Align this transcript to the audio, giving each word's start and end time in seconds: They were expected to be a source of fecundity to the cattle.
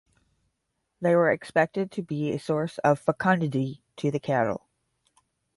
They 0.99 1.13
were 1.15 1.29
expected 1.31 1.91
to 1.91 2.01
be 2.01 2.31
a 2.33 2.39
source 2.39 2.79
of 2.79 2.97
fecundity 2.99 3.83
to 3.97 4.09
the 4.09 4.19
cattle. 4.19 4.65